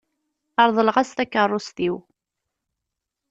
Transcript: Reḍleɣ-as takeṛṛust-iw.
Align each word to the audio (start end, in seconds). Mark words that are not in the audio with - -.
Reḍleɣ-as 0.67 1.11
takeṛṛust-iw. 1.11 1.95